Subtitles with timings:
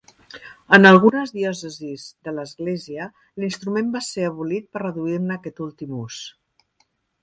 [0.77, 3.09] En algunes diòcesis de l'Església,
[3.45, 6.23] l'instrument va ser abolit per reduir-ne aquest últim ús.